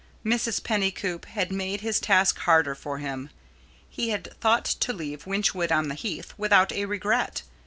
Mrs. 0.25 0.63
Pennycoop 0.63 1.25
had 1.25 1.51
made 1.51 1.81
his 1.81 1.99
task 1.99 2.39
harder 2.39 2.73
for 2.73 2.97
him. 2.97 3.29
He 3.87 4.09
had 4.09 4.33
thought 4.41 4.65
to 4.65 4.91
leave 4.93 5.27
Wychwood 5.27 5.71
on 5.71 5.89
the 5.89 5.93
Heath 5.93 6.33
without 6.39 6.71
a 6.71 6.85
regret. 6.85 7.43